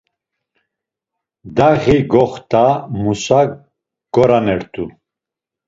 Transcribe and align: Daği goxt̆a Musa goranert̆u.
Daği 1.55 1.97
goxt̆a 2.11 2.65
Musa 3.01 3.41
goranert̆u. 4.13 4.83